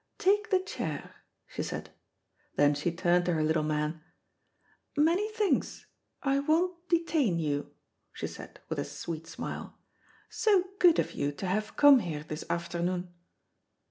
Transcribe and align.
"Take 0.17 0.49
the 0.49 0.57
chair," 0.59 1.13
she 1.45 1.61
said. 1.61 1.91
Then 2.55 2.73
she 2.73 2.91
turned 2.91 3.23
to 3.25 3.33
her 3.33 3.43
little 3.43 3.61
man. 3.61 4.01
"Many 4.97 5.29
thanks. 5.31 5.85
I 6.23 6.39
won't 6.39 6.89
detain 6.89 7.37
you," 7.37 7.71
she 8.11 8.25
said, 8.25 8.59
with 8.67 8.79
a 8.79 8.83
sweet 8.83 9.27
smile. 9.27 9.77
"So 10.27 10.63
good 10.79 10.97
of 10.97 11.11
you 11.11 11.31
to 11.33 11.45
have 11.45 11.77
come 11.77 11.99
here 11.99 12.23
this 12.23 12.43
afternoon." 12.49 13.13